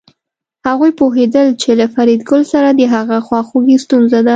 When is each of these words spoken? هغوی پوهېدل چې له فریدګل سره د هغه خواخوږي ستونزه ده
هغوی 0.67 0.91
پوهېدل 0.99 1.47
چې 1.61 1.69
له 1.79 1.85
فریدګل 1.93 2.41
سره 2.53 2.69
د 2.79 2.81
هغه 2.93 3.17
خواخوږي 3.27 3.77
ستونزه 3.85 4.19
ده 4.25 4.29